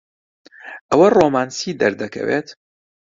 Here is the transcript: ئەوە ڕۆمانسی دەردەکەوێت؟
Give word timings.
ئەوە 0.89 1.07
ڕۆمانسی 1.17 1.77
دەردەکەوێت؟ 1.81 2.47